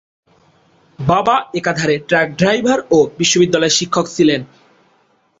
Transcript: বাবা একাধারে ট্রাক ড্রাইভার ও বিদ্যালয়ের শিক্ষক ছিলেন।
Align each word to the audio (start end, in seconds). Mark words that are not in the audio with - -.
বাবা 0.99 1.35
একাধারে 1.53 1.95
ট্রাক 2.09 2.27
ড্রাইভার 2.39 2.79
ও 2.91 2.97
বিদ্যালয়ের 3.35 3.77
শিক্ষক 3.79 4.05
ছিলেন। 4.15 4.41